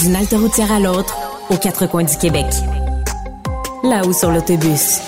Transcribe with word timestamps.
D'une 0.00 0.14
halte 0.14 0.32
routière 0.32 0.70
à 0.72 0.78
l'autre, 0.78 1.16
aux 1.48 1.56
quatre 1.56 1.86
coins 1.86 2.04
du 2.04 2.16
Québec. 2.16 2.46
Là-haut 3.82 4.12
sur 4.12 4.30
l'autobus. 4.30 5.00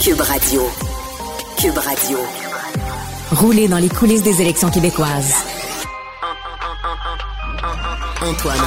Cube 0.00 0.20
Radio. 0.20 0.62
Cube 1.58 1.76
Radio. 1.76 2.18
Rouler 3.32 3.68
dans 3.68 3.78
les 3.78 3.88
coulisses 3.88 4.22
des 4.22 4.40
élections 4.40 4.70
québécoises. 4.70 5.34
Antoine 8.20 8.58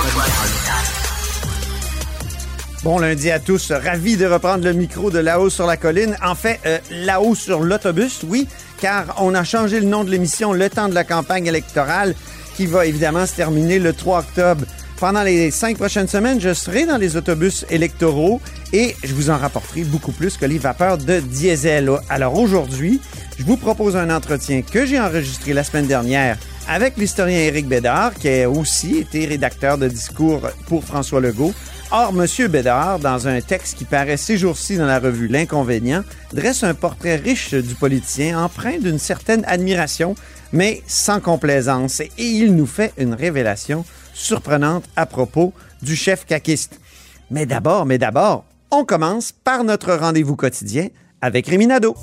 Bon 2.83 2.99
lundi 2.99 3.31
à 3.31 3.39
tous, 3.39 3.71
ravi 3.71 4.17
de 4.17 4.25
reprendre 4.25 4.63
le 4.65 4.73
micro 4.73 5.09
de 5.09 5.19
là-haut 5.19 5.49
sur 5.49 5.65
la 5.65 5.77
colline. 5.77 6.17
En 6.23 6.35
fait, 6.35 6.59
euh, 6.65 6.79
là-haut 6.91 7.33
sur 7.33 7.61
l'autobus, 7.61 8.23
oui, 8.27 8.47
car 8.79 9.15
on 9.19 9.33
a 9.33 9.43
changé 9.43 9.79
le 9.79 9.87
nom 9.87 10.03
de 10.03 10.11
l'émission 10.11 10.53
Le 10.53 10.69
temps 10.69 10.89
de 10.89 10.93
la 10.93 11.03
campagne 11.03 11.47
électorale 11.47 12.13
qui 12.55 12.65
va 12.65 12.85
évidemment 12.85 13.25
se 13.25 13.35
terminer 13.35 13.79
le 13.79 13.93
3 13.93 14.19
octobre. 14.19 14.65
Pendant 14.99 15.23
les 15.23 15.51
cinq 15.51 15.77
prochaines 15.77 16.07
semaines, 16.07 16.39
je 16.39 16.53
serai 16.53 16.85
dans 16.85 16.95
les 16.95 17.17
autobus 17.17 17.65
électoraux 17.69 18.39
et 18.71 18.95
je 19.03 19.13
vous 19.13 19.29
en 19.29 19.37
rapporterai 19.37 19.83
beaucoup 19.83 20.13
plus 20.13 20.37
que 20.37 20.45
les 20.45 20.57
vapeurs 20.57 20.97
de 20.97 21.19
diesel. 21.19 21.91
Alors 22.09 22.39
aujourd'hui, 22.39 23.01
je 23.37 23.43
vous 23.43 23.57
propose 23.57 23.97
un 23.97 24.09
entretien 24.09 24.61
que 24.61 24.85
j'ai 24.85 24.97
enregistré 24.97 25.51
la 25.51 25.65
semaine 25.65 25.85
dernière 25.87 26.37
avec 26.69 26.95
l'historien 26.95 27.39
Éric 27.39 27.67
Bédard, 27.67 28.13
qui 28.13 28.29
a 28.29 28.49
aussi 28.49 28.97
été 28.99 29.25
rédacteur 29.25 29.77
de 29.77 29.89
discours 29.89 30.41
pour 30.67 30.83
François 30.85 31.19
Legault. 31.19 31.53
Or, 31.91 32.13
M. 32.17 32.47
Bédard, 32.47 32.99
dans 32.99 33.27
un 33.27 33.41
texte 33.41 33.77
qui 33.77 33.85
paraît 33.85 34.17
ces 34.17 34.37
jours-ci 34.37 34.77
dans 34.77 34.87
la 34.87 34.99
revue 34.99 35.27
L'Inconvénient, 35.27 36.03
dresse 36.33 36.63
un 36.63 36.73
portrait 36.73 37.17
riche 37.17 37.53
du 37.53 37.75
politicien, 37.75 38.41
empreint 38.41 38.79
d'une 38.79 38.97
certaine 38.97 39.43
admiration, 39.45 40.15
mais 40.53 40.81
sans 40.87 41.19
complaisance. 41.19 41.99
Et 41.99 42.11
il 42.17 42.55
nous 42.55 42.65
fait 42.65 42.93
une 42.97 43.13
révélation 43.13 43.85
surprenante 44.15 44.85
à 44.95 45.05
propos 45.05 45.53
du 45.83 45.95
chef 45.95 46.25
caquiste. 46.25 46.79
Mais 47.29 47.45
d'abord, 47.45 47.85
mais 47.85 47.99
d'abord, 47.99 48.45
on 48.71 48.85
commence 48.85 49.31
par 49.31 49.63
notre 49.63 49.93
rendez-vous 49.93 50.35
quotidien 50.35 50.87
avec 51.21 51.47
Réminado. 51.47 51.95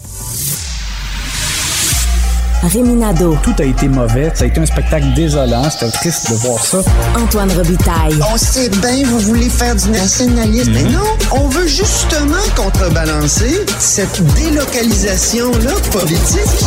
Réminado. 2.62 3.36
Tout 3.42 3.54
a 3.58 3.64
été 3.64 3.88
mauvais. 3.88 4.30
Ça 4.34 4.44
a 4.44 4.46
été 4.46 4.60
un 4.60 4.66
spectacle 4.66 5.12
désolant. 5.14 5.68
C'était 5.68 5.90
triste 5.90 6.30
de 6.30 6.36
voir 6.36 6.64
ça. 6.64 6.78
Antoine 7.16 7.50
Robitaille. 7.50 8.20
On 8.32 8.36
sait 8.36 8.68
bien, 8.68 9.04
vous 9.04 9.18
voulez 9.18 9.48
faire 9.48 9.74
du 9.74 9.90
nationalisme. 9.90 10.72
Mais 10.72 10.84
non, 10.84 11.00
on 11.32 11.48
veut 11.48 11.66
justement 11.66 12.36
contrebalancer 12.54 13.64
cette 13.80 14.22
délocalisation-là 14.34 15.72
politique. 15.90 16.66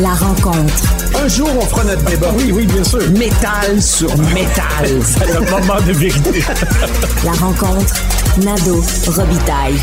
La 0.00 0.12
rencontre. 0.14 0.82
Un 1.22 1.28
jour, 1.28 1.48
on 1.56 1.60
fera 1.60 1.84
notre 1.84 2.02
débat. 2.02 2.32
Oui, 2.36 2.50
oui, 2.52 2.66
bien 2.66 2.82
sûr. 2.82 2.98
Métal 3.10 3.80
sur 3.80 4.08
métal. 4.18 4.64
C'est 5.04 5.32
le 5.32 5.40
moment 5.48 5.80
de 5.86 5.92
vérité. 5.92 6.42
La 7.24 7.32
rencontre. 7.32 7.94
Nado 8.38 8.82
Robitaille. 9.06 9.78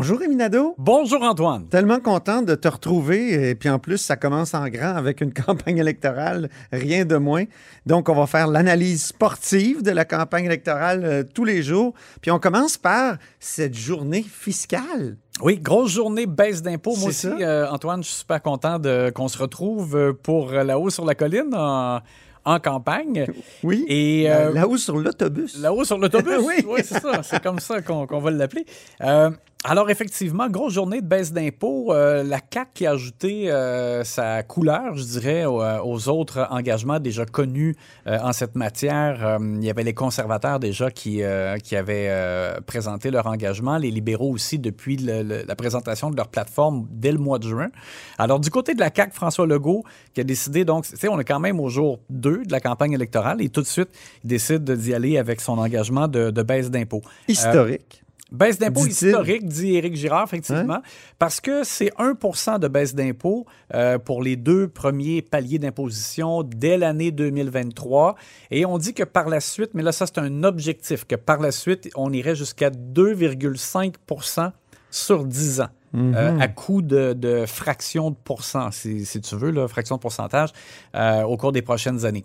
Bonjour 0.00 0.18
Réminado. 0.18 0.74
Bonjour, 0.78 1.22
Antoine. 1.22 1.68
Tellement 1.68 2.00
content 2.00 2.40
de 2.40 2.54
te 2.54 2.66
retrouver. 2.66 3.50
Et 3.50 3.54
puis 3.54 3.68
en 3.68 3.78
plus, 3.78 3.98
ça 3.98 4.16
commence 4.16 4.54
en 4.54 4.66
grand 4.70 4.96
avec 4.96 5.20
une 5.20 5.30
campagne 5.46 5.76
électorale, 5.76 6.48
rien 6.72 7.04
de 7.04 7.16
moins. 7.18 7.44
Donc, 7.84 8.08
on 8.08 8.14
va 8.14 8.26
faire 8.26 8.46
l'analyse 8.46 9.04
sportive 9.04 9.82
de 9.82 9.90
la 9.90 10.06
campagne 10.06 10.46
électorale 10.46 11.02
euh, 11.04 11.22
tous 11.22 11.44
les 11.44 11.62
jours. 11.62 11.92
Puis 12.22 12.30
on 12.30 12.38
commence 12.38 12.78
par 12.78 13.18
cette 13.40 13.74
journée 13.74 14.22
fiscale. 14.22 15.18
Oui, 15.42 15.58
grosse 15.58 15.90
journée 15.90 16.24
baisse 16.24 16.62
d'impôts. 16.62 16.96
Moi 16.96 17.10
aussi, 17.10 17.28
euh, 17.28 17.68
Antoine, 17.68 18.02
je 18.02 18.08
suis 18.08 18.20
super 18.20 18.40
content 18.40 18.78
de, 18.78 19.10
qu'on 19.10 19.28
se 19.28 19.36
retrouve 19.36 19.96
euh, 19.96 20.12
pour 20.14 20.52
euh, 20.54 20.64
là-haut 20.64 20.88
sur 20.88 21.04
la 21.04 21.14
colline 21.14 21.54
en, 21.54 22.00
en 22.46 22.58
campagne. 22.58 23.26
Oui. 23.62 23.84
Et 23.86 24.30
Euh, 24.30 24.50
Là-haut 24.54 24.78
sur 24.78 24.96
l'autobus. 24.96 25.58
Là-haut 25.58 25.84
sur 25.84 25.98
l'autobus. 25.98 26.38
Oui. 26.46 26.64
oui, 26.66 26.80
c'est 26.84 27.00
ça. 27.00 27.22
C'est 27.22 27.42
comme 27.42 27.58
ça 27.58 27.82
qu'on 27.82 28.06
va 28.06 28.30
l'appeler. 28.30 28.64
Euh, 29.02 29.28
alors, 29.62 29.90
effectivement, 29.90 30.48
grosse 30.48 30.72
journée 30.72 31.02
de 31.02 31.06
baisse 31.06 31.34
d'impôts. 31.34 31.92
Euh, 31.92 32.22
la 32.22 32.38
CAQ 32.38 32.70
qui 32.72 32.86
a 32.86 32.92
ajouté 32.92 33.50
euh, 33.50 34.04
sa 34.04 34.42
couleur, 34.42 34.96
je 34.96 35.04
dirais, 35.04 35.44
aux, 35.44 35.60
aux 35.60 36.08
autres 36.08 36.48
engagements 36.50 36.98
déjà 36.98 37.26
connus 37.26 37.76
euh, 38.06 38.18
en 38.22 38.32
cette 38.32 38.54
matière. 38.54 39.22
Euh, 39.22 39.38
il 39.58 39.62
y 39.62 39.68
avait 39.68 39.82
les 39.82 39.92
conservateurs 39.92 40.60
déjà 40.60 40.90
qui, 40.90 41.22
euh, 41.22 41.58
qui 41.58 41.76
avaient 41.76 42.06
euh, 42.08 42.58
présenté 42.62 43.10
leur 43.10 43.26
engagement, 43.26 43.76
les 43.76 43.90
libéraux 43.90 44.32
aussi 44.32 44.58
depuis 44.58 44.96
la 44.96 45.56
présentation 45.56 46.10
de 46.10 46.16
leur 46.16 46.28
plateforme 46.28 46.86
dès 46.90 47.12
le 47.12 47.18
mois 47.18 47.38
de 47.38 47.46
juin. 47.46 47.68
Alors, 48.16 48.40
du 48.40 48.48
côté 48.48 48.72
de 48.72 48.80
la 48.80 48.90
CAQ, 48.94 49.12
François 49.12 49.46
Legault, 49.46 49.84
qui 50.14 50.22
a 50.22 50.24
décidé, 50.24 50.64
donc, 50.64 50.86
tu 50.86 50.96
sais, 50.96 51.08
on 51.08 51.20
est 51.20 51.24
quand 51.24 51.40
même 51.40 51.60
au 51.60 51.68
jour 51.68 52.00
2 52.08 52.44
de 52.46 52.52
la 52.52 52.60
campagne 52.60 52.92
électorale 52.92 53.42
et 53.42 53.50
tout 53.50 53.60
de 53.60 53.66
suite, 53.66 53.90
il 54.24 54.28
décide 54.28 54.64
d'y 54.64 54.94
aller 54.94 55.18
avec 55.18 55.42
son 55.42 55.58
engagement 55.58 56.08
de, 56.08 56.30
de 56.30 56.42
baisse 56.42 56.70
d'impôts. 56.70 57.02
Historique. 57.28 58.02
Baisse 58.32 58.58
d'impôts 58.58 58.86
Dit-il. 58.86 59.08
historique, 59.08 59.48
dit 59.48 59.74
Éric 59.74 59.96
Girard, 59.96 60.24
effectivement, 60.24 60.82
parce 61.18 61.40
que 61.40 61.64
c'est 61.64 61.92
1% 61.98 62.58
de 62.60 62.68
baisse 62.68 62.94
d'impôts 62.94 63.46
euh, 63.74 63.98
pour 63.98 64.22
les 64.22 64.36
deux 64.36 64.68
premiers 64.68 65.20
paliers 65.22 65.58
d'imposition 65.58 66.42
dès 66.42 66.76
l'année 66.76 67.10
2023. 67.10 68.14
Et 68.50 68.64
on 68.64 68.78
dit 68.78 68.94
que 68.94 69.02
par 69.02 69.28
la 69.28 69.40
suite, 69.40 69.70
mais 69.74 69.82
là, 69.82 69.92
ça, 69.92 70.06
c'est 70.06 70.18
un 70.18 70.44
objectif, 70.44 71.04
que 71.06 71.16
par 71.16 71.40
la 71.40 71.50
suite, 71.50 71.90
on 71.96 72.12
irait 72.12 72.36
jusqu'à 72.36 72.70
2,5% 72.70 74.52
sur 74.90 75.24
10 75.24 75.60
ans. 75.62 75.68
Euh, 75.94 76.38
à 76.38 76.48
coût 76.48 76.82
de, 76.82 77.12
de 77.14 77.46
fraction 77.46 78.10
de 78.10 78.16
pourcent, 78.22 78.70
si, 78.70 79.04
si 79.04 79.20
tu 79.20 79.36
veux, 79.36 79.50
là, 79.50 79.66
fraction 79.68 79.96
de 79.96 80.00
pourcentage, 80.00 80.50
euh, 80.94 81.22
au 81.22 81.36
cours 81.36 81.52
des 81.52 81.62
prochaines 81.62 82.04
années. 82.04 82.24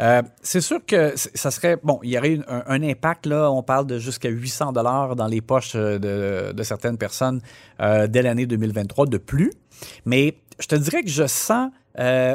Euh, 0.00 0.22
c'est 0.42 0.60
sûr 0.60 0.84
que 0.84 1.12
ça 1.16 1.52
serait 1.52 1.78
bon. 1.82 2.00
Il 2.02 2.10
y 2.10 2.18
aurait 2.18 2.32
une- 2.34 2.44
un, 2.48 2.64
un 2.66 2.82
impact 2.82 3.26
là. 3.26 3.50
On 3.52 3.62
parle 3.62 3.86
de 3.86 3.98
jusqu'à 4.00 4.28
800 4.28 4.72
dollars 4.72 5.14
dans 5.14 5.28
les 5.28 5.40
poches 5.40 5.76
de, 5.76 6.52
de 6.52 6.62
certaines 6.64 6.98
personnes 6.98 7.40
dès 7.78 8.22
l'année 8.22 8.46
2023 8.46 9.06
de 9.06 9.18
plus. 9.18 9.52
Mais 10.04 10.34
je 10.58 10.66
te 10.66 10.74
dirais 10.74 11.02
que 11.04 11.10
je 11.10 11.26
sens 11.28 11.70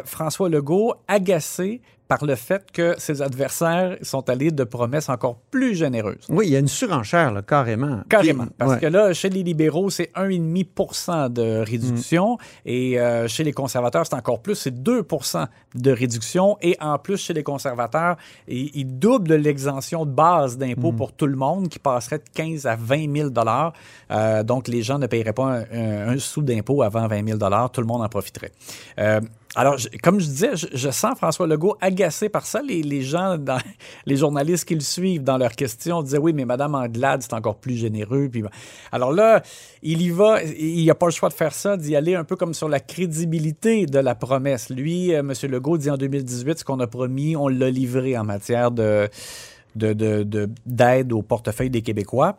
François 0.06 0.48
Legault 0.48 0.94
agacé 1.10 1.82
par 2.10 2.26
le 2.26 2.34
fait 2.36 2.70
que 2.74 2.96
ses 2.98 3.22
adversaires 3.22 3.96
sont 4.02 4.28
allés 4.32 4.50
de 4.50 4.64
promesses 4.64 5.10
encore 5.10 5.38
plus 5.52 5.76
généreuses. 5.76 6.26
Oui, 6.28 6.48
il 6.48 6.54
y 6.54 6.56
a 6.56 6.60
une 6.60 6.68
surenchère, 6.68 7.32
là, 7.32 7.44
carrément. 7.44 8.02
Carrément. 8.10 8.48
Parce 8.58 8.72
ouais. 8.74 8.80
que 8.80 8.88
là, 8.88 9.14
chez 9.14 9.30
les 9.30 9.44
libéraux, 9.44 9.92
c'est 9.92 10.12
1,5% 10.16 11.30
de 11.32 11.60
réduction. 11.64 12.34
Mm. 12.34 12.38
Et 12.66 13.00
euh, 13.00 13.28
chez 13.28 13.44
les 13.44 13.54
conservateurs, 13.54 14.08
c'est 14.08 14.16
encore 14.16 14.42
plus, 14.42 14.56
c'est 14.56 14.74
2% 14.74 15.46
de 15.76 15.92
réduction. 15.92 16.58
Et 16.64 16.76
en 16.82 16.98
plus, 16.98 17.18
chez 17.18 17.34
les 17.34 17.44
conservateurs, 17.44 18.18
ils, 18.48 18.72
ils 18.74 18.86
doublent 19.00 19.36
l'exemption 19.36 20.04
de 20.06 20.12
base 20.12 20.58
Mm. 20.58 20.60
d'impôt 20.60 20.92
pour 20.92 21.12
tout 21.14 21.28
le 21.28 21.36
monde, 21.36 21.70
qui 21.70 21.78
passerait 21.78 22.18
de 22.18 22.24
15 22.34 22.66
à 22.66 22.76
20 22.76 23.16
000 23.16 23.30
euh, 24.12 24.42
Donc, 24.44 24.68
les 24.68 24.82
gens 24.82 24.98
ne 24.98 25.06
paieraient 25.06 25.32
pas 25.34 25.46
un, 25.46 25.64
un- 25.72 26.08
un 26.10 26.18
sou 26.18 26.42
d'impôt 26.42 26.82
avant 26.82 27.08
20 27.08 27.28
000 27.38 27.38
Tout 27.72 27.82
le 27.82 27.88
monde 27.88 28.02
en 28.02 28.10
profiterait. 28.10 28.52
Euh, 28.98 29.22
alors, 29.56 29.78
comme 30.04 30.20
je 30.20 30.28
disais, 30.28 30.52
je, 30.54 30.90
sens 30.92 31.18
François 31.18 31.48
Legault 31.48 31.76
agacé 31.82 32.30
par 32.30 32.46
ça. 32.46 32.62
Les, 32.62 33.02
gens, 33.02 33.36
les 34.06 34.16
journalistes 34.16 34.66
qui 34.66 34.76
le 34.76 34.82
suivent 34.82 35.24
dans 35.24 35.38
leurs 35.38 35.54
questions 35.54 36.04
disaient 36.04 36.20
oui, 36.20 36.34
mais 36.34 36.46
Madame 36.46 36.76
Anglade, 36.76 37.24
c'est 37.24 37.34
encore 37.34 37.56
plus 37.56 37.76
généreux. 37.76 38.30
Alors 38.92 39.12
là, 39.12 39.42
il 39.82 40.04
y 40.04 40.12
va, 40.12 40.44
il 40.44 40.86
n'a 40.86 40.94
pas 40.94 41.08
le 41.08 41.12
choix 41.12 41.30
de 41.30 41.34
faire 41.34 41.54
ça, 41.54 41.78
d'y 41.78 41.96
aller 41.96 42.14
un 42.14 42.24
peu 42.24 42.36
comme 42.36 42.54
sur 42.54 42.70
la 42.70 42.80
crédibilité 42.80 43.88
de 43.88 43.98
la 43.98 44.14
promesse. 44.14 44.70
Lui, 44.70 45.16
euh, 45.16 45.20
M. 45.20 45.34
Legault 45.50 45.80
dit 45.80 45.90
en 45.90 45.98
2018, 45.98 46.60
ce 46.60 46.64
qu'on 46.64 46.80
a 46.80 46.88
promis, 46.88 47.36
on 47.36 47.48
l'a 47.48 47.72
livré 47.72 48.18
en 48.18 48.24
matière 48.24 48.70
de- 48.70 49.10
d'aide 49.76 51.12
au 51.12 51.24
portefeuille 51.24 51.72
des 51.72 51.82
Québécois. 51.82 52.38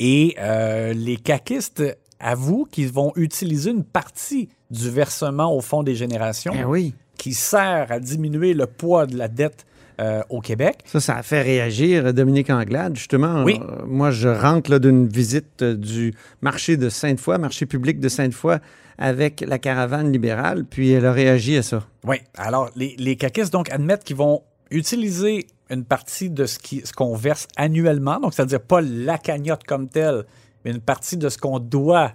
Et 0.00 0.36
euh, 0.38 0.92
les 0.92 1.16
caquistes 1.16 1.82
avouent 2.24 2.66
qu'ils 2.70 2.90
vont 2.90 3.12
utiliser 3.16 3.70
une 3.70 3.84
partie 3.84 4.48
du 4.70 4.90
versement 4.90 5.54
au 5.54 5.60
Fonds 5.60 5.82
des 5.84 5.94
générations 5.94 6.52
Eh 6.58 6.64
oui. 6.64 6.94
qui 7.18 7.34
sert 7.34 7.86
à 7.92 8.00
diminuer 8.00 8.54
le 8.54 8.66
poids 8.66 9.06
de 9.06 9.16
la 9.16 9.28
dette 9.28 9.64
euh, 10.00 10.22
au 10.28 10.40
Québec. 10.40 10.78
Ça, 10.86 10.98
ça 10.98 11.16
a 11.16 11.22
fait 11.22 11.42
réagir 11.42 12.12
Dominique 12.12 12.50
Anglade. 12.50 12.96
Justement, 12.96 13.44
Oui. 13.44 13.60
euh, 13.62 13.84
moi, 13.86 14.10
je 14.10 14.28
rentre 14.28 14.78
d'une 14.78 15.06
visite 15.06 15.62
euh, 15.62 15.76
du 15.76 16.12
marché 16.42 16.76
de 16.76 16.88
Sainte-Foy, 16.88 17.38
marché 17.38 17.66
public 17.66 18.00
de 18.00 18.08
Sainte-Foy, 18.08 18.56
avec 18.98 19.40
la 19.46 19.58
caravane 19.60 20.10
libérale, 20.10 20.64
puis 20.64 20.90
elle 20.90 21.06
a 21.06 21.12
réagi 21.12 21.56
à 21.58 21.62
ça. 21.62 21.84
Oui. 22.04 22.16
Alors, 22.36 22.70
les, 22.74 22.96
les 22.98 23.14
caquistes, 23.14 23.52
donc, 23.52 23.70
admettent 23.70 24.02
qu'ils 24.02 24.16
vont 24.16 24.42
utiliser 24.72 25.46
une 25.70 25.84
partie 25.84 26.28
de 26.30 26.44
ce 26.46 26.58
qu'on 26.92 27.14
verse 27.14 27.46
annuellement, 27.56 28.18
donc 28.20 28.34
c'est-à-dire 28.34 28.60
pas 28.60 28.80
la 28.80 29.18
cagnotte 29.18 29.62
comme 29.64 29.88
telle, 29.88 30.24
mais 30.64 30.70
une 30.70 30.80
partie 30.80 31.16
de 31.16 31.28
ce 31.28 31.38
qu'on 31.38 31.58
doit 31.58 32.12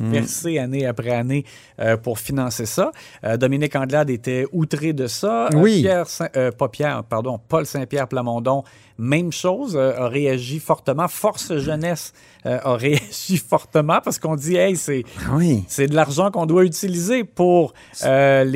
versé 0.00 0.58
année 0.58 0.86
après 0.86 1.10
année 1.10 1.44
euh, 1.80 1.96
pour 1.96 2.18
financer 2.18 2.66
ça. 2.66 2.90
Euh, 3.24 3.36
Dominique 3.36 3.74
Anglade 3.76 4.10
était 4.10 4.46
outré 4.52 4.92
de 4.92 5.06
ça. 5.06 5.46
Euh, 5.46 5.50
Oui. 5.56 5.80
Pierre 5.82 6.08
Saint- 6.08 6.30
pas 6.56 6.68
Pierre, 6.68 7.04
pardon, 7.04 7.38
Paul 7.48 7.66
Saint-Pierre 7.66 8.08
Plamondon, 8.08 8.62
même 8.98 9.30
chose, 9.32 9.76
a 9.76 10.08
réagi 10.08 10.58
fortement. 10.58 11.06
Force 11.08 11.54
Jeunesse 11.58 12.12
a 12.44 12.74
réagi 12.76 13.36
fortement 13.36 14.00
parce 14.02 14.18
qu'on 14.18 14.36
dit, 14.36 14.56
hey, 14.56 14.76
c'est 14.76 15.02
Ah 15.26 15.32
Oui. 15.36 15.64
de 15.78 15.94
l'argent 15.94 16.30
qu'on 16.30 16.46
doit 16.46 16.64
utiliser 16.64 17.24
pour 17.24 17.74
les 18.02 18.06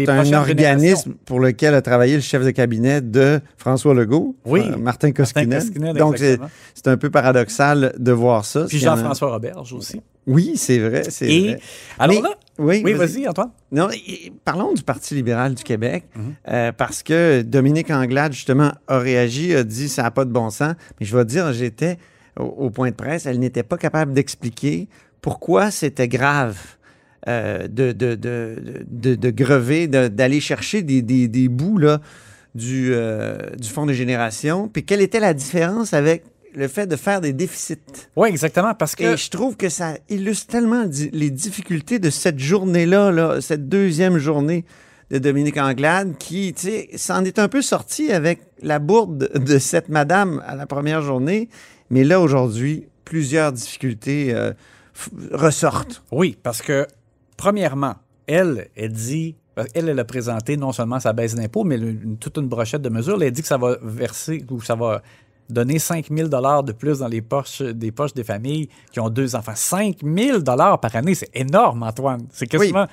C'est 0.06 0.08
un 0.08 0.14
prochaines 0.16 0.34
organisme 0.34 1.14
pour 1.26 1.40
lequel 1.40 1.74
a 1.74 1.82
travaillé 1.82 2.14
le 2.14 2.22
chef 2.22 2.44
de 2.44 2.50
cabinet 2.52 3.00
de 3.02 3.40
François 3.58 3.92
Legault, 3.94 4.36
Oui. 4.46 4.62
Martin 4.78 5.12
Koskinen. 5.12 5.58
Koskinen, 5.60 5.96
Donc, 5.96 6.16
c'est 6.18 6.88
un 6.88 6.96
peu 6.96 7.10
paradoxal 7.10 7.94
de 7.98 8.12
voir 8.12 8.44
ça. 8.44 8.64
Puis 8.68 8.78
Jean-François 8.78 9.30
Roberge 9.32 9.72
aussi. 9.74 10.00
Oui, 10.26 10.52
c'est 10.56 10.78
vrai, 10.78 11.02
c'est 11.08 11.28
Et 11.30 11.40
vrai. 11.48 11.60
alors 11.98 12.16
Mais- 12.16 12.28
là, 12.28 12.34
oui, 12.58 12.82
oui, 12.84 12.92
vas-y, 12.92 13.26
Antoine. 13.26 13.50
Non, 13.72 13.88
parlons 14.44 14.74
du 14.74 14.82
Parti 14.82 15.14
libéral 15.14 15.54
du 15.54 15.62
Québec, 15.64 16.04
Mhm. 16.14 16.34
euh, 16.48 16.72
parce 16.72 17.02
que 17.02 17.42
Dominique 17.42 17.90
Anglade, 17.90 18.32
justement, 18.32 18.72
a 18.86 18.98
réagi, 18.98 19.54
a 19.54 19.64
dit 19.64 19.88
ça 19.88 20.02
n'a 20.02 20.10
pas 20.10 20.24
de 20.26 20.30
bon 20.30 20.50
sens. 20.50 20.74
Mais 21.00 21.06
je 21.06 21.16
vais 21.16 21.24
te 21.24 21.30
dire, 21.30 21.52
j'étais 21.52 21.96
au, 22.38 22.44
au 22.44 22.70
point 22.70 22.90
de 22.90 22.94
presse, 22.96 23.26
elle 23.26 23.38
n'était 23.38 23.62
pas 23.62 23.78
capable 23.78 24.12
d'expliquer 24.12 24.88
pourquoi 25.20 25.70
c'était 25.70 26.08
grave. 26.08 26.56
euh, 27.28 27.68
de, 27.68 27.92
de, 27.92 28.14
de, 28.14 29.14
de, 29.14 29.30
grever, 29.30 29.86
d'aller 29.88 30.40
chercher 30.40 30.80
des, 30.82 31.02
des, 31.02 31.28
des 31.28 31.48
bouts 31.50 31.76
là, 31.76 32.00
du, 32.54 32.92
euh, 32.94 33.36
du 33.58 33.68
Fonds 33.68 33.84
de 33.84 33.92
génération. 33.92 34.68
Puis 34.68 34.84
quelle 34.86 35.02
était 35.02 35.20
la 35.20 35.34
différence 35.34 35.92
avec 35.92 36.24
le 36.54 36.68
fait 36.68 36.86
de 36.86 36.96
faire 36.96 37.20
des 37.20 37.32
déficits? 37.32 37.78
Oui, 38.16 38.28
exactement, 38.28 38.74
parce 38.74 38.94
que 38.96 39.14
Et 39.14 39.16
je 39.16 39.30
trouve 39.30 39.56
que 39.56 39.68
ça 39.68 39.94
illustre 40.08 40.46
tellement 40.52 40.84
les 41.12 41.30
difficultés 41.30 41.98
de 41.98 42.10
cette 42.10 42.38
journée-là, 42.38 43.10
là, 43.10 43.40
cette 43.40 43.68
deuxième 43.68 44.18
journée 44.18 44.64
de 45.10 45.18
Dominique 45.18 45.56
Anglade, 45.56 46.16
qui, 46.18 46.52
tu 46.54 46.62
sais, 46.68 46.88
s'en 46.96 47.24
est 47.24 47.38
un 47.38 47.48
peu 47.48 47.62
sorti 47.62 48.12
avec 48.12 48.40
la 48.62 48.78
bourde 48.78 49.30
de 49.34 49.58
cette 49.58 49.88
madame 49.88 50.42
à 50.46 50.54
la 50.54 50.66
première 50.66 51.02
journée. 51.02 51.48
Mais 51.90 52.04
là, 52.04 52.20
aujourd'hui, 52.20 52.86
plusieurs 53.04 53.50
difficultés 53.52 54.32
euh, 54.32 54.52
ressortent. 55.32 56.02
Oui, 56.12 56.36
parce 56.42 56.62
que, 56.62 56.86
premièrement, 57.36 57.96
elle, 58.26 58.68
elle 58.76 58.92
dit, 58.92 59.34
elle, 59.74 59.88
elle 59.88 59.98
a 59.98 60.04
présenté 60.04 60.56
non 60.56 60.72
seulement 60.72 61.00
sa 61.00 61.12
baisse 61.12 61.34
d'impôt, 61.34 61.64
mais 61.64 61.76
une- 61.76 62.16
toute 62.18 62.36
une 62.38 62.46
brochette 62.48 62.82
de 62.82 62.88
mesures. 62.88 63.16
Elle 63.20 63.28
a 63.28 63.30
dit 63.30 63.42
que 63.42 63.48
ça 63.48 63.58
va 63.58 63.76
verser, 63.82 64.44
ou 64.50 64.60
ça 64.62 64.74
va 64.76 65.02
donner 65.52 65.78
5 65.78 66.06
000 66.10 66.28
de 66.28 66.72
plus 66.72 66.98
dans 67.00 67.08
les 67.08 67.22
poches 67.22 67.62
des 67.62 67.92
poches 67.92 68.14
des 68.14 68.24
familles 68.24 68.68
qui 68.92 69.00
ont 69.00 69.08
deux 69.10 69.34
enfants. 69.36 69.54
5 69.54 69.96
000 70.02 70.40
par 70.42 70.94
année, 70.96 71.14
c'est 71.14 71.30
énorme, 71.34 71.82
Antoine. 71.82 72.26
C'est 72.32 72.46
quasiment 72.46 72.86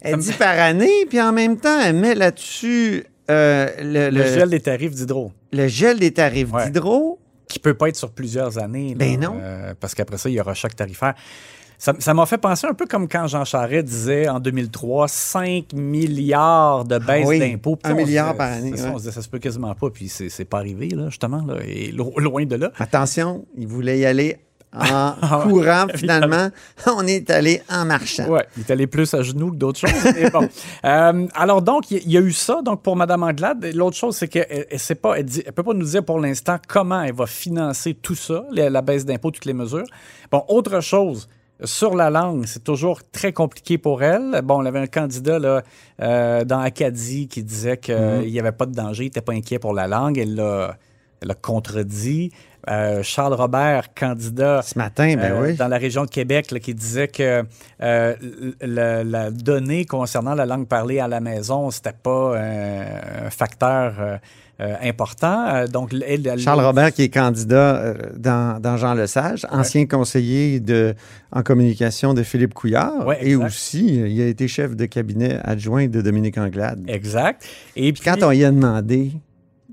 Elle 0.00 0.16
dit 0.18 0.32
par 0.32 0.58
année, 0.58 1.06
puis 1.08 1.20
en 1.20 1.32
même 1.32 1.58
temps, 1.58 1.78
elle 1.80 1.96
met 1.96 2.14
là-dessus 2.14 3.04
euh, 3.30 3.68
le, 3.78 4.10
le 4.10 4.18
le- 4.18 4.24
gel 4.24 4.50
des 4.50 4.60
tarifs 4.60 4.92
d'hydro. 4.94 5.32
le 5.52 5.68
gel 5.68 5.98
des 5.98 6.12
tarifs 6.12 6.52
Ouais. 6.52 6.64
d'hydro. 6.66 7.18
qui 7.48 7.58
peut 7.58 7.74
pas 7.74 7.88
être 7.88 7.96
sur 7.96 8.10
plusieurs 8.12 8.58
années. 8.58 8.90
là, 8.90 8.94
Ben 8.96 9.18
non. 9.20 9.36
euh, 9.40 9.74
parce 9.78 9.94
qu'après 9.94 10.18
ça, 10.18 10.28
il 10.28 10.34
y 10.34 10.40
aura 10.40 10.54
choc 10.54 10.74
tarifaire. 10.76 11.14
Ça 11.98 12.12
m'a 12.12 12.26
fait 12.26 12.36
penser 12.36 12.66
un 12.66 12.74
peu 12.74 12.84
comme 12.86 13.08
quand 13.08 13.26
Jean 13.26 13.44
Charest 13.46 13.86
disait 13.86 14.28
en 14.28 14.38
2003 14.38 15.08
5 15.08 15.72
milliards 15.72 16.84
de 16.84 16.98
baisse 16.98 17.22
Ah 17.24 17.28
oui, 17.28 17.38
d'impôts. 17.38 17.78
Un 17.84 17.90
se 17.90 17.94
milliard 17.94 18.36
par 18.36 18.52
année, 18.52 18.76
ça, 18.76 18.84
ouais. 18.84 18.90
on 18.94 18.98
se 18.98 19.02
disait, 19.04 19.12
ça 19.12 19.22
se 19.22 19.28
peut 19.30 19.38
quasiment 19.38 19.74
pas, 19.74 19.88
puis 19.88 20.08
c'est 20.08 20.44
pas 20.44 20.58
arrivé, 20.58 20.90
là, 20.90 21.08
justement, 21.08 21.42
là, 21.46 21.54
et 21.66 21.90
lo- 21.92 22.12
loin 22.18 22.44
de 22.44 22.56
là. 22.56 22.70
Attention, 22.78 23.46
il 23.56 23.66
voulait 23.66 23.98
y 23.98 24.04
aller 24.04 24.36
en 24.72 25.14
courant. 25.48 25.86
Finalement, 25.94 26.50
on 26.86 27.06
est 27.06 27.30
allé 27.30 27.62
en 27.70 27.86
marchant. 27.86 28.28
Ouais, 28.28 28.46
il 28.58 28.60
est 28.60 28.70
allé 28.70 28.86
plus 28.86 29.12
à 29.14 29.22
genoux 29.22 29.50
que 29.50 29.56
d'autres 29.56 29.78
choses. 29.80 30.12
mais 30.14 30.28
bon. 30.30 30.46
Euh, 30.84 31.26
alors 31.34 31.60
donc, 31.62 31.90
il 31.90 32.10
y, 32.10 32.16
a 32.16 32.20
eu 32.20 32.32
ça 32.32 32.60
donc 32.62 32.82
pour 32.82 32.94
Mme 32.96 33.22
Anglade. 33.22 33.64
L'autre 33.74 33.96
chose, 33.96 34.16
c'est 34.16 34.28
qu'elle 34.28 34.66
elle, 34.70 34.78
sait 34.78 34.94
pas, 34.94 35.14
elle, 35.18 35.24
dit- 35.24 35.42
elle 35.44 35.52
peut 35.52 35.62
pas 35.62 35.74
nous 35.74 35.84
dire 35.86 36.04
pour 36.04 36.18
l'instant 36.20 36.58
comment 36.68 37.02
elle 37.02 37.14
va 37.14 37.26
financer 37.26 37.94
tout 37.94 38.14
ça, 38.14 38.44
la, 38.52 38.70
la 38.70 38.80
baisse 38.82 39.04
d'impôts, 39.04 39.30
toutes 39.30 39.44
les 39.46 39.52
mesures. 39.54 39.84
Bon, 40.30 40.44
autre 40.48 40.80
chose. 40.80 41.28
Sur 41.64 41.94
la 41.94 42.10
langue, 42.10 42.46
c'est 42.46 42.64
toujours 42.64 43.00
très 43.12 43.32
compliqué 43.32 43.76
pour 43.76 44.02
elle. 44.02 44.40
Bon, 44.42 44.62
on 44.62 44.66
avait 44.66 44.78
un 44.78 44.86
candidat 44.86 45.38
là, 45.38 45.62
euh, 46.00 46.44
dans 46.44 46.60
Acadie 46.60 47.28
qui 47.28 47.42
disait 47.42 47.76
qu'il 47.76 48.20
n'y 48.30 48.40
avait 48.40 48.52
pas 48.52 48.66
de 48.66 48.74
danger, 48.74 49.04
il 49.04 49.06
n'était 49.06 49.20
pas 49.20 49.32
inquiet 49.32 49.58
pour 49.58 49.74
la 49.74 49.86
langue. 49.86 50.18
Elle 50.18 50.36
l'a 50.36 50.78
elle 51.20 51.28
l'a 51.28 51.34
contredit. 51.34 52.32
Euh, 52.70 53.02
Charles 53.02 53.34
Robert, 53.34 53.92
candidat 53.94 54.62
Ce 54.62 54.78
matin, 54.78 55.16
ben 55.16 55.32
euh, 55.32 55.42
oui. 55.48 55.54
dans 55.56 55.66
la 55.68 55.76
région 55.78 56.04
de 56.04 56.10
Québec 56.10 56.52
là, 56.52 56.60
qui 56.60 56.72
disait 56.74 57.08
que 57.08 57.42
euh, 57.82 58.14
la, 58.60 59.02
la 59.02 59.30
donnée 59.32 59.84
concernant 59.86 60.34
la 60.34 60.46
langue 60.46 60.68
parlée 60.68 61.00
à 61.00 61.08
la 61.08 61.18
maison, 61.20 61.70
c'était 61.72 61.92
pas 62.00 62.38
un 62.38 63.30
facteur 63.30 64.20
important. 64.82 65.64
Donc, 65.72 65.92
elle, 66.06 66.38
Charles 66.38 66.60
Robert, 66.64 66.92
qui 66.92 67.02
est 67.04 67.08
candidat 67.08 67.94
dans, 68.16 68.60
dans 68.60 68.76
Jean 68.76 68.92
Lesage, 68.94 69.46
ancien 69.50 69.86
conseiller 69.86 70.60
de, 70.60 70.94
en 71.32 71.42
communication 71.42 72.12
de 72.14 72.22
Philippe 72.22 72.52
Couillard, 72.54 73.06
Ouais, 73.06 73.18
et 73.26 73.36
aussi, 73.36 73.86
il 73.86 74.20
a 74.20 74.26
été 74.26 74.48
chef 74.48 74.76
de 74.76 74.84
cabinet 74.84 75.38
adjoint 75.44 75.88
de 75.88 76.02
Dominique 76.02 76.36
Anglade. 76.38 76.84
Exact. 76.88 77.42
Et 77.74 77.92
puis, 77.94 78.02
Quand 78.04 78.22
on 78.22 78.32
y 78.32 78.44
a 78.44 78.50
demandé 78.50 79.12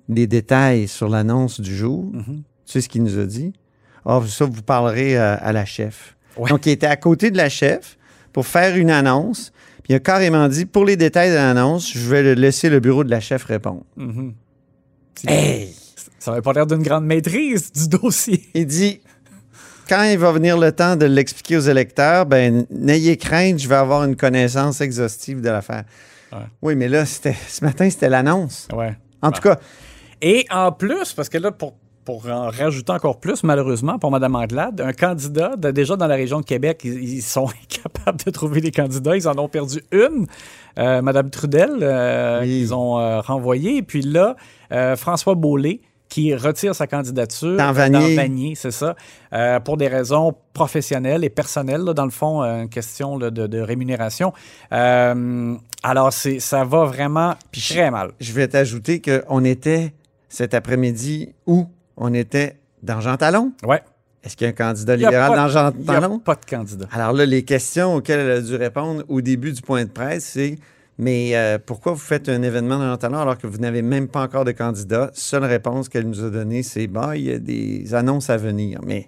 des 0.08 0.26
détails 0.26 0.88
sur 0.88 1.10
l'annonce 1.10 1.60
du 1.60 1.76
jour, 1.76 2.06
Mhm. 2.14 2.24
tu 2.24 2.44
sais 2.72 2.82
ce 2.82 2.90
qu'il 2.90 3.04
nous 3.04 3.18
a 3.20 3.26
dit? 3.26 3.54
Ah, 4.06 4.22
ça, 4.28 4.46
vous 4.46 4.62
parlerez 4.62 5.18
à, 5.18 5.34
à 5.34 5.52
la 5.52 5.66
chef. 5.66 6.16
Ouais. 6.38 6.50
Donc, 6.50 6.66
il 6.66 6.72
était 6.72 6.88
à 6.88 6.96
côté 6.96 7.32
de 7.32 7.38
la 7.38 7.50
chef 7.50 7.98
pour 8.32 8.46
faire 8.46 8.76
une 8.76 8.92
annonce. 8.92 9.52
Puis 9.84 9.94
il 9.94 9.96
a 9.96 10.00
carrément 10.00 10.48
dit, 10.48 10.66
pour 10.66 10.86
les 10.86 10.98
détails 10.98 11.30
de 11.30 11.36
l'annonce, 11.36 11.92
je 11.92 12.00
vais 12.10 12.36
laisser 12.36 12.70
le 12.70 12.80
bureau 12.80 13.04
de 13.04 13.10
la 13.10 13.20
chef 13.20 13.44
répondre. 13.46 13.84
Mhm. 13.96 14.34
Hey! 15.28 15.74
Ça 16.20 16.32
n'avait 16.32 16.42
pas 16.42 16.54
l'air 16.54 16.68
d'une 16.68 16.84
grande 16.84 17.06
maîtrise 17.06 17.72
du 17.72 17.88
dossier. 17.88 18.48
Il 18.54 18.68
dit 18.68 19.00
quand 19.88 20.04
il 20.04 20.18
va 20.18 20.32
venir 20.32 20.58
le 20.58 20.72
temps 20.72 20.96
de 20.96 21.06
l'expliquer 21.06 21.58
aux 21.58 21.62
électeurs, 21.62 22.26
ben 22.26 22.66
n'ayez 22.70 23.16
crainte, 23.16 23.60
je 23.60 23.70
vais 23.70 23.76
avoir 23.76 24.04
une 24.04 24.16
connaissance 24.16 24.82
exhaustive 24.82 25.40
de 25.42 25.50
l'affaire. 25.50 25.86
Ouais. 26.34 26.40
Oui, 26.62 26.76
mais 26.76 26.90
là, 26.90 27.06
ce 27.06 27.64
matin, 27.64 27.90
c'était 27.90 28.10
l'annonce. 28.10 28.68
Ouais. 28.74 28.96
En 29.22 29.32
tout 29.32 29.42
cas, 29.42 29.58
Et 30.22 30.46
en 30.50 30.72
plus, 30.72 31.14
parce 31.14 31.30
que 31.30 31.38
là, 31.38 31.52
pour, 31.52 31.76
pour 32.08 32.26
en 32.30 32.50
rajouter 32.50 32.94
encore 32.94 33.20
plus, 33.20 33.44
malheureusement, 33.44 34.00
pour 34.00 34.12
Mme 34.12 34.34
Anglade, 34.36 34.80
un 34.80 34.94
candidat, 34.94 35.58
de- 35.58 35.72
déjà 35.72 35.98
dans 35.98 36.08
la 36.08 36.16
région 36.16 36.40
de 36.40 36.46
Québec, 36.46 36.80
ils, 36.86 37.16
ils 37.18 37.22
sont 37.22 37.48
incapables 37.64 38.20
de 38.26 38.32
trouver 38.32 38.62
des 38.62 38.72
candidats. 38.72 39.18
Ils 39.18 39.28
en 39.28 39.38
ont 39.38 39.50
perdu 39.50 39.84
une, 39.92 40.26
euh, 40.80 41.02
Mme 41.02 41.30
Trudel, 41.30 41.70
euh, 41.82 42.40
Oui. 42.44 42.48
qu'ils 42.48 42.74
ont 42.74 42.98
euh, 42.98 43.20
renvoyée. 43.20 43.76
Et 43.76 43.82
puis 43.82 44.02
là, 44.04 44.38
euh, 44.72 44.96
François 44.96 45.36
Beaulé, 45.36 45.82
qui 46.08 46.34
retire 46.34 46.74
sa 46.74 46.88
candidature 46.88 47.58
Dans 47.58 47.74
Vanier. 47.74 48.16
Vanier, 48.16 48.54
c'est 48.56 48.72
ça, 48.72 48.96
euh, 49.34 49.60
pour 49.60 49.76
des 49.76 49.90
raisons 49.90 50.34
professionnelles 50.54 51.26
et 51.26 51.30
personnelles, 51.30 51.82
là, 51.82 51.94
dans 51.94 52.06
le 52.06 52.12
fond, 52.12 52.42
euh, 52.42 52.62
une 52.62 52.70
question 52.70 53.18
là, 53.18 53.32
de, 53.32 53.48
de 53.48 53.60
rémunération. 53.60 54.32
Euh, 54.72 55.56
alors, 55.84 56.14
c'est, 56.14 56.40
ça 56.40 56.64
va 56.64 56.86
vraiment 56.86 57.34
très 57.52 57.92
mal. 57.92 58.12
je 58.22 58.32
vais 58.32 58.48
t'ajouter 58.48 59.02
qu'on 59.02 59.44
était 59.44 59.94
cet 60.30 60.54
après-midi 60.54 61.34
où? 61.46 61.66
On 61.98 62.14
était 62.14 62.58
dans 62.84 63.02
Jean 63.02 63.18
Talon. 63.18 63.52
Ouais. 63.64 63.82
Est-ce 64.24 64.36
qu'il 64.36 64.46
y 64.46 64.48
a 64.48 64.52
un 64.52 64.54
candidat 64.54 64.96
libéral 64.96 65.36
dans 65.36 65.48
Jean 65.48 65.72
Il 65.78 65.84
n'y 65.84 65.90
a 65.90 66.00
Talon? 66.02 66.20
pas 66.20 66.36
de 66.36 66.46
candidat. 66.50 66.88
Alors 66.92 67.14
là, 67.14 67.26
les 67.26 67.44
questions 67.44 67.96
auxquelles 67.96 68.20
elle 68.22 68.32
a 68.32 68.42
dû 68.42 68.56
répondre 68.56 69.04
au 69.08 69.22
début 69.22 69.52
du 69.54 69.62
point 69.62 69.84
de 69.86 69.90
presse, 69.90 70.26
c'est 70.26 70.58
mais 71.00 71.36
euh, 71.38 71.60
pourquoi 71.64 71.92
vous 71.94 72.00
faites 72.00 72.28
un 72.28 72.42
événement 72.42 72.80
dans 72.80 72.90
Jean 72.90 72.98
Talon 72.98 73.20
alors 73.20 73.38
que 73.38 73.46
vous 73.48 73.60
n'avez 73.60 73.84
même 73.84 74.08
pas 74.08 74.24
encore 74.24 74.46
de 74.46 74.52
candidat? 74.52 75.12
Seule 75.14 75.46
réponse 75.46 75.90
qu'elle 75.90 76.08
nous 76.08 76.24
a 76.24 76.30
donnée, 76.32 76.64
c'est 76.64 76.88
bah, 76.88 77.16
il 77.16 77.24
y 77.24 77.32
a 77.32 77.38
des 77.40 77.94
annonces 77.94 78.30
à 78.32 78.38
venir. 78.38 78.80
Mais 78.84 79.08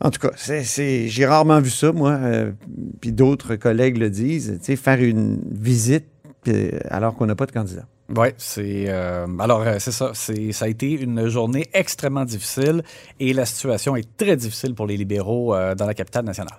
en 0.00 0.10
tout 0.10 0.18
cas, 0.18 0.30
c'est, 0.34 0.64
c'est- 0.64 1.08
j'ai 1.08 1.26
rarement 1.26 1.60
vu 1.60 1.70
ça, 1.70 1.92
moi, 1.92 2.12
euh, 2.12 2.52
puis 3.00 3.12
d'autres 3.12 3.54
collègues 3.56 3.98
le 3.98 4.08
disent, 4.10 4.56
tu 4.60 4.64
sais, 4.64 4.76
faire 4.76 5.00
une 5.00 5.38
visite 5.50 6.06
euh, 6.48 6.70
alors 6.88 7.14
qu'on 7.16 7.26
n'a 7.26 7.36
pas 7.36 7.46
de 7.46 7.52
candidat. 7.52 7.84
Oui, 8.08 8.28
c'est. 8.36 8.84
euh, 8.88 9.26
alors, 9.38 9.62
euh, 9.62 9.76
c'est 9.78 9.92
ça. 9.92 10.10
C'est, 10.14 10.52
ça 10.52 10.66
a 10.66 10.68
été 10.68 10.90
une 10.90 11.28
journée 11.28 11.68
extrêmement 11.72 12.24
difficile 12.24 12.82
et 13.20 13.32
la 13.32 13.46
situation 13.46 13.96
est 13.96 14.06
très 14.16 14.36
difficile 14.36 14.74
pour 14.74 14.86
les 14.86 14.96
libéraux 14.96 15.54
euh, 15.54 15.74
dans 15.74 15.86
la 15.86 15.94
capitale 15.94 16.24
nationale. 16.24 16.58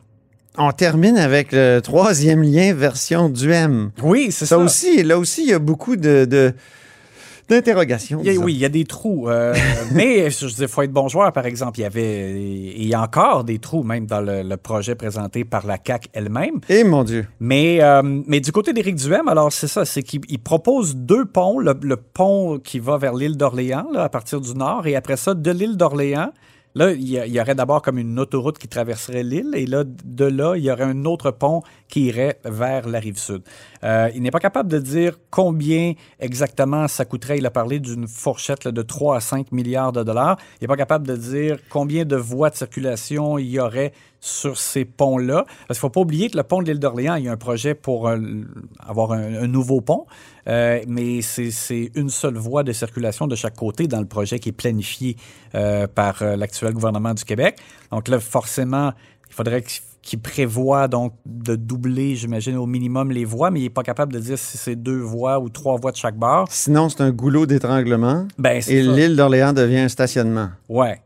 On 0.58 0.72
termine 0.72 1.18
avec 1.18 1.52
le 1.52 1.80
troisième 1.80 2.44
lien 2.44 2.74
version 2.74 3.28
du 3.30 3.52
M. 3.52 3.92
Oui, 4.04 4.32
c'est 4.32 4.46
Ça 4.46 4.58
aussi, 4.60 5.04
là 5.04 5.18
aussi, 5.18 5.42
il 5.44 5.50
y 5.50 5.54
a 5.54 5.60
beaucoup 5.60 5.96
de, 5.96 6.26
de- 6.26 6.54
y 8.22 8.30
disons. 8.30 8.44
oui, 8.46 8.54
il 8.54 8.60
y 8.60 8.66
a 8.66 8.70
des 8.70 8.86
trous. 8.86 9.30
euh, 9.30 9.54
mais 9.94 10.30
je 10.30 10.48
dis, 10.48 10.56
il 10.62 10.68
faut 10.68 10.82
être 10.82 10.92
bon 10.92 11.08
joueur, 11.08 11.32
par 11.32 11.46
exemple. 11.46 11.80
Il 11.80 11.84
y 11.84 11.86
avait. 11.86 12.32
et 12.32 12.82
Il 12.82 12.88
y 12.88 12.94
a 12.94 13.02
encore 13.02 13.44
des 13.44 13.60
trous, 13.60 13.84
même 13.84 14.06
dans 14.06 14.22
le, 14.22 14.44
le 14.44 14.58
projet 14.58 14.96
présenté 14.96 15.44
par 15.44 15.66
la 15.66 15.78
CAC 15.78 16.10
elle-même. 16.14 16.60
Eh 16.70 16.84
mon 16.84 17.04
Dieu. 17.04 17.28
Mais, 17.40 17.82
euh, 17.82 18.02
mais 18.04 18.40
du 18.40 18.52
côté 18.52 18.74
d'Éric 18.74 18.96
Duhem, 18.96 19.28
alors 19.28 19.52
c'est 19.52 19.68
ça, 19.68 19.86
c'est 19.86 20.04
qu'il 20.04 20.22
il 20.30 20.40
propose 20.40 20.96
deux 20.96 21.26
ponts. 21.26 21.60
Le, 21.60 21.76
le 21.82 21.98
pont 21.98 22.60
qui 22.60 22.80
va 22.80 22.98
vers 22.98 23.14
l'île 23.14 23.38
d'Orléans, 23.38 23.88
à 23.96 24.10
partir 24.10 24.40
du 24.42 24.54
nord, 24.54 24.88
et 24.88 24.96
après 24.96 25.18
ça, 25.18 25.34
de 25.34 25.52
l'île 25.52 25.78
d'Orléans, 25.78 26.32
Là, 26.76 26.92
il 26.92 27.08
y, 27.08 27.40
aurait 27.40 27.54
d'abord 27.54 27.84
comme 27.84 28.00
une 28.00 28.20
autoroute 28.20 28.58
qui 28.58 28.68
traverserait 28.68 29.22
l'île 29.22 29.52
et 29.54 29.68
là, 29.68 29.84
de 29.86 30.26
là, 30.26 30.56
il 30.56 30.64
y 30.64 30.72
aurait 30.72 30.86
un 30.86 31.06
autre 31.06 31.30
pont 31.30 31.62
qui 31.88 32.06
irait 32.06 32.40
vers 32.46 32.90
la 32.90 33.00
rive 33.00 33.20
sud. 33.20 33.44
Euh, 33.84 34.10
il 34.16 34.22
n'est 34.22 34.32
pas 34.32 34.40
capable 34.40 34.70
de 34.70 34.80
dire 34.80 35.20
combien 35.30 35.94
exactement 36.20 36.88
ça 36.88 37.06
coûterait. 37.06 37.38
Il 37.38 37.46
a 37.46 37.52
parlé 37.52 37.80
d'une 37.80 38.08
fourchette 38.08 38.68
de 38.68 38.82
3 38.82 39.18
à 39.18 39.20
5 39.20 39.52
milliards 39.52 39.92
de 39.92 40.04
dollars. 40.04 40.38
Il 40.60 40.64
n'est 40.64 40.68
pas 40.68 40.78
capable 40.78 41.08
de 41.08 41.16
dire 41.16 41.58
combien 41.70 42.06
de 42.06 42.16
voies 42.16 42.50
de 42.50 42.56
circulation 42.56 43.38
il 43.38 43.50
y 43.50 43.60
aurait 43.60 43.94
sur 44.20 44.58
ces 44.58 44.86
ponts-là. 44.86 45.44
Parce 45.68 45.80
qu'il 45.80 45.88
ne 45.88 45.90
faut 45.90 45.90
pas 45.90 46.02
oublier 46.02 46.30
que 46.30 46.38
le 46.38 46.44
pont 46.44 46.62
de 46.62 46.68
l'île 46.68 46.80
d'Orléans, 46.80 47.16
il 47.16 47.26
y 47.26 47.28
a 47.28 47.32
un 47.32 47.38
projet 47.38 47.76
pour 47.76 48.10
avoir 48.80 49.12
un, 49.12 49.48
nouveau 49.48 49.82
pont, 49.82 50.06
euh, 50.48 50.82
mais 50.88 51.22
c'est 51.22 51.92
une 51.96 52.10
seule 52.10 52.38
voie 52.38 52.64
de 52.64 52.72
circulation 52.72 53.28
de 53.28 53.36
chaque 53.36 53.56
côté 53.56 53.88
dans 53.88 54.00
le 54.00 54.06
projet 54.06 54.40
qui 54.40 54.50
est 54.50 54.54
planifié 54.54 55.18
euh, 55.56 55.88
par 55.88 56.24
l'actuel 56.24 56.74
gouvernement 56.74 57.14
du 57.14 57.26
Québec. 57.26 57.58
Donc 57.92 58.08
là, 58.08 58.22
forcément, 58.22 58.94
il 59.30 59.34
faudrait 59.34 59.64
qu'il 60.04 60.20
prévoit 60.20 60.88
donc 60.88 61.14
de 61.26 61.56
doubler, 61.56 62.16
j'imagine, 62.16 62.58
au 62.58 62.66
minimum 62.66 63.12
les 63.12 63.26
voies, 63.26 63.50
mais 63.50 63.62
il 63.62 63.64
n'est 63.64 63.70
pas 63.70 63.84
capable 63.84 64.14
de 64.14 64.20
dire 64.20 64.38
si 64.38 64.58
c'est 64.58 64.76
deux 64.76 65.00
voies 65.00 65.40
ou 65.40 65.50
trois 65.50 65.78
voies 65.78 65.92
de 65.92 65.98
chaque 65.98 66.18
bord. 66.18 66.48
Sinon, 66.52 66.90
c'est 66.90 67.02
un 67.02 67.12
goulot 67.12 67.46
d'étranglement. 67.46 68.28
Ben, 68.38 68.62
et 68.68 68.84
l'île 68.84 69.16
d'Orléans 69.16 69.54
devient 69.54 69.80
un 69.80 69.90
stationnement. 69.90 70.50
Ouais. 70.68 71.02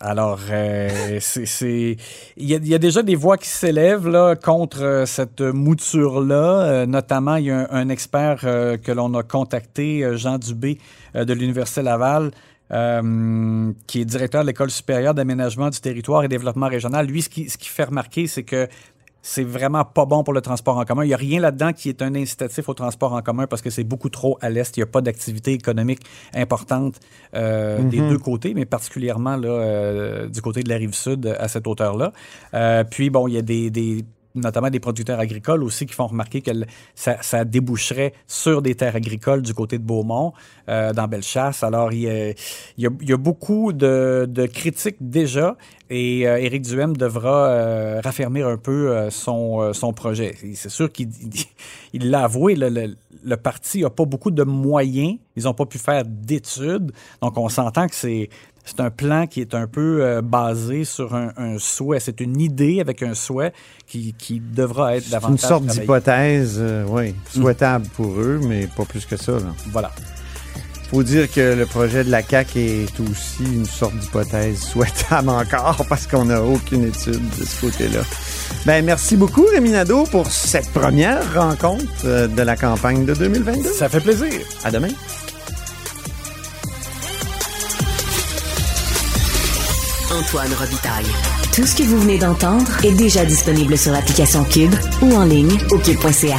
Alors, 0.00 0.40
euh, 0.50 1.16
c'est, 1.20 1.96
il 2.36 2.46
y, 2.46 2.74
a, 2.74 2.78
déjà 2.78 3.02
des 3.02 3.14
voix 3.14 3.38
qui 3.38 3.48
s'élèvent 3.48 4.08
là 4.08 4.36
contre 4.36 4.82
euh, 4.82 5.06
cette 5.06 5.40
mouture-là. 5.40 6.60
Euh, 6.60 6.86
notamment, 6.86 7.36
il 7.36 7.46
y 7.46 7.50
a 7.50 7.66
un, 7.70 7.88
expert 7.88 8.40
que 8.40 8.92
l'on 8.92 9.14
a 9.14 9.22
contacté, 9.22 10.06
Jean 10.16 10.38
Dubé 10.38 10.78
de 11.14 11.32
l'Université 11.32 11.82
Laval, 11.82 12.32
qui 12.68 14.00
est 14.00 14.04
directeur 14.04 14.42
de 14.42 14.46
l'École 14.48 14.70
supérieure 14.70 15.14
d'aménagement 15.14 15.70
du 15.70 15.80
territoire 15.80 16.24
et 16.24 16.28
développement 16.28 16.68
régional. 16.68 17.06
Lui, 17.06 17.22
ce 17.22 17.28
qui, 17.28 17.48
ce 17.48 17.58
qui 17.58 17.68
fait 17.68 17.84
remarquer, 17.84 18.26
c'est 18.26 18.42
que 18.42 18.68
c'est 19.26 19.42
vraiment 19.42 19.84
pas 19.84 20.06
bon 20.06 20.22
pour 20.22 20.32
le 20.32 20.40
transport 20.40 20.78
en 20.78 20.84
commun. 20.84 21.02
Il 21.02 21.08
n'y 21.08 21.14
a 21.14 21.16
rien 21.16 21.40
là-dedans 21.40 21.72
qui 21.72 21.88
est 21.88 22.00
un 22.00 22.14
incitatif 22.14 22.68
au 22.68 22.74
transport 22.74 23.12
en 23.12 23.22
commun 23.22 23.48
parce 23.48 23.60
que 23.60 23.70
c'est 23.70 23.82
beaucoup 23.82 24.08
trop 24.08 24.38
à 24.40 24.50
l'est. 24.50 24.76
Il 24.76 24.80
n'y 24.80 24.84
a 24.84 24.86
pas 24.86 25.00
d'activité 25.00 25.52
économique 25.52 26.02
importante 26.32 27.00
euh, 27.34 27.82
des 27.82 28.00
mhm. 28.00 28.10
deux 28.10 28.18
côtés, 28.18 28.54
mais 28.54 28.66
particulièrement 28.66 29.36
là, 29.36 29.48
euh, 29.48 30.28
du 30.28 30.40
côté 30.42 30.62
de 30.62 30.68
la 30.68 30.76
rive 30.76 30.94
sud 30.94 31.26
à 31.26 31.48
cette 31.48 31.66
hauteur-là. 31.66 32.12
Euh, 32.54 32.84
puis, 32.84 33.10
bon, 33.10 33.26
il 33.26 33.34
y 33.34 33.38
a 33.38 33.42
des, 33.42 33.68
des 33.68 34.04
notamment 34.36 34.70
des 34.70 34.80
producteurs 34.80 35.18
agricoles 35.18 35.62
aussi 35.62 35.86
qui 35.86 35.94
font 35.94 36.06
remarquer 36.06 36.40
que 36.42 36.50
ça, 36.94 37.44
déboucherait 37.44 38.12
sur 38.26 38.62
des 38.62 38.74
terres 38.74 38.96
agricoles 38.96 39.42
du 39.42 39.54
côté 39.54 39.78
de 39.78 39.82
Beaumont, 39.82 40.32
euh, 40.68 40.92
dans 40.92 41.08
Bellechasse. 41.08 41.62
Alors, 41.62 41.92
il 41.92 42.34
y 42.78 42.86
a, 42.86 43.16
beaucoup 43.16 43.72
de, 43.72 44.48
critiques 44.52 44.96
déjà 45.00 45.56
et 45.88 46.26
euh, 46.26 46.38
Éric 46.38 46.62
Duhem 46.62 46.96
devra 46.96 47.48
euh, 47.48 48.00
raffermir 48.02 48.48
un 48.48 48.56
peu 48.56 48.90
euh, 48.90 49.10
son, 49.10 49.60
euh, 49.60 49.72
son 49.72 49.92
projet. 49.92 50.34
C'est 50.54 50.68
sûr 50.68 50.90
qu'il 50.90 51.10
il 51.92 52.10
l'a 52.10 52.24
avoué, 52.24 52.56
le, 52.56 52.96
le 53.24 53.36
parti 53.36 53.82
n'a 53.82 53.90
pas 53.90 54.04
beaucoup 54.04 54.32
de 54.32 54.42
moyens. 54.42 55.18
Ils 55.36 55.44
n'ont 55.44 55.54
pas 55.54 55.66
pu 55.66 55.78
faire 55.78 56.04
d'études. 56.04 56.92
Donc, 57.22 57.38
on 57.38 57.48
s'entend 57.48 57.86
que 57.86 57.94
c'est 57.94 58.28
c'est 58.66 58.80
un 58.80 58.90
plan 58.90 59.26
qui 59.26 59.40
est 59.40 59.54
un 59.54 59.66
peu 59.66 60.02
euh, 60.02 60.22
basé 60.22 60.84
sur 60.84 61.14
un, 61.14 61.32
souhait. 61.58 62.00
C'est 62.00 62.20
une 62.20 62.40
idée 62.40 62.80
avec 62.80 63.02
un 63.02 63.14
souhait 63.14 63.52
qui, 63.86 64.14
qui 64.18 64.40
devra 64.40 64.96
être 64.96 65.08
davantage. 65.08 65.40
Une 65.40 65.48
sorte 65.48 65.64
d'hypothèse, 65.66 66.56
euh, 66.58 66.84
oui, 66.88 67.14
souhaitable 67.32 67.86
pour 67.94 68.20
eux, 68.20 68.40
mais 68.42 68.66
pas 68.66 68.84
plus 68.84 69.06
que 69.06 69.16
ça. 69.16 69.32
Là. 69.32 69.54
Voilà. 69.70 69.92
faut 70.90 71.04
dire 71.04 71.30
que 71.30 71.54
le 71.54 71.64
projet 71.64 72.02
de 72.02 72.10
la 72.10 72.22
CAQ 72.22 72.58
est 72.58 73.00
aussi 73.00 73.44
une 73.44 73.66
sorte 73.66 73.96
d'hypothèse 73.96 74.58
souhaitable 74.58 75.28
encore 75.28 75.86
parce 75.88 76.08
qu'on 76.08 76.24
n'a 76.24 76.42
aucune 76.42 76.84
étude 76.84 77.22
de 77.38 77.44
ce 77.44 77.60
côté-là. 77.60 78.00
Ben, 78.66 78.84
merci 78.84 79.16
beaucoup, 79.16 79.44
Rémi 79.44 79.70
Nadeau, 79.70 80.04
pour 80.04 80.26
cette 80.26 80.70
première 80.72 81.34
rencontre 81.34 81.84
euh, 82.04 82.26
de 82.26 82.42
la 82.42 82.56
campagne 82.56 83.04
de 83.04 83.14
2022. 83.14 83.70
Ça 83.70 83.88
fait 83.88 84.00
plaisir. 84.00 84.32
À 84.64 84.72
demain. 84.72 84.88
Antoine 90.16 90.52
Robitaille. 90.54 91.06
Tout 91.54 91.66
ce 91.66 91.76
que 91.76 91.82
vous 91.82 92.00
venez 92.00 92.18
d'entendre 92.18 92.70
est 92.84 92.92
déjà 92.92 93.24
disponible 93.24 93.76
sur 93.76 93.92
l'application 93.92 94.44
Cube 94.44 94.74
ou 95.02 95.12
en 95.14 95.24
ligne 95.24 95.58
au 95.70 95.78
cube.ca. 95.78 96.38